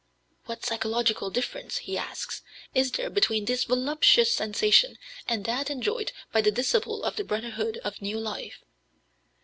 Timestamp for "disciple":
6.49-7.03